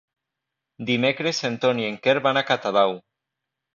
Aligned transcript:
Dimecres 0.87 1.43
en 1.49 1.59
Ton 1.65 1.83
i 1.85 1.85
en 1.91 1.99
Quer 2.07 2.17
van 2.29 2.41
a 2.43 2.47
Catadau. 2.51 2.97